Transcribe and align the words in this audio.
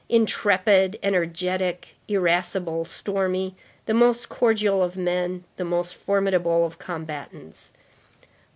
Intrepid, 0.09 0.97
energetic, 1.03 1.89
irascible, 2.07 2.85
stormy; 2.85 3.53
the 3.85 3.93
most 3.93 4.29
cordial 4.29 4.81
of 4.81 4.97
men, 4.97 5.43
the 5.57 5.63
most 5.65 5.93
formidable 5.93 6.65
of 6.65 6.79
combatants. 6.79 7.71